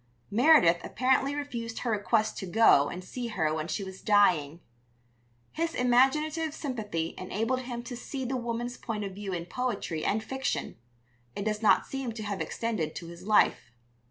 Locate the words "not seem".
11.61-12.13